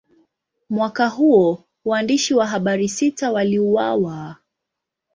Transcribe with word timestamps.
Mwaka 0.69 1.07
huo, 1.07 1.63
waandishi 1.85 2.33
wa 2.33 2.47
habari 2.47 2.89
sita 2.89 3.31
waliuawa. 3.31 4.35